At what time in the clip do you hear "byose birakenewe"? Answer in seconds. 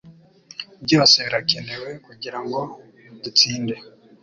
0.85-1.89